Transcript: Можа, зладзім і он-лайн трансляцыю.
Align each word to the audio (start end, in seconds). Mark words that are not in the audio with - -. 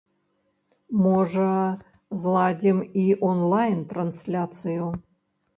Можа, 1.01 1.49
зладзім 2.21 2.79
і 3.03 3.05
он-лайн 3.29 3.79
трансляцыю. 3.93 4.85